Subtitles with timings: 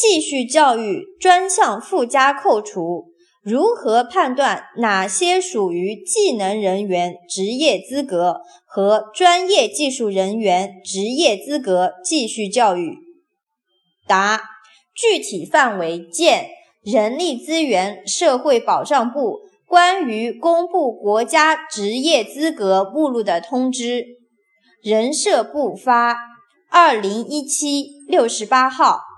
[0.00, 3.10] 继续教育专项附加扣除。
[3.42, 12.96] 如何判断哪些属于技能人员职业资格和专业技术人员职业资格继续教育？
[14.06, 14.42] 答
[14.94, 16.48] 具体范围见。
[16.82, 24.06] 人力资源社会保障部关于公布国家职业资格目录的通知。
[24.82, 26.16] 人社部发
[26.70, 29.09] 二零一七六十八号。